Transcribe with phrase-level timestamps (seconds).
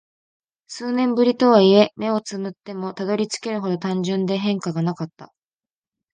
[0.65, 5.31] 数年ぶりとはいえ、目を瞑ってもたどり着けるほど単純で変化がなかった。